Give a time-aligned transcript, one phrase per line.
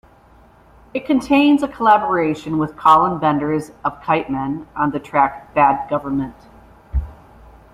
[0.95, 6.33] It contains a collaboration with Colin Benders of Kyteman on the track "Bad Government".